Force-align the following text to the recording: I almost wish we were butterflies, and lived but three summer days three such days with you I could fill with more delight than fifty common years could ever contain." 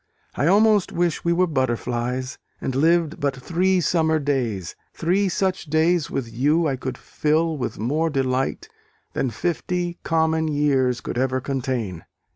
I 0.33 0.47
almost 0.47 0.91
wish 0.91 1.23
we 1.23 1.31
were 1.31 1.45
butterflies, 1.45 2.39
and 2.59 2.73
lived 2.73 3.19
but 3.19 3.35
three 3.37 3.79
summer 3.81 4.17
days 4.17 4.75
three 4.95 5.29
such 5.29 5.65
days 5.65 6.09
with 6.09 6.27
you 6.33 6.65
I 6.67 6.75
could 6.75 6.97
fill 6.97 7.55
with 7.55 7.77
more 7.77 8.09
delight 8.09 8.67
than 9.13 9.29
fifty 9.29 9.99
common 10.01 10.47
years 10.47 11.01
could 11.01 11.19
ever 11.19 11.39
contain." 11.39 12.05